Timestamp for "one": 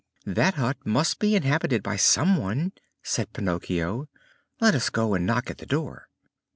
2.37-2.71